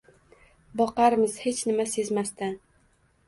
[0.79, 2.57] Boqarmiz hech nima sezmasdan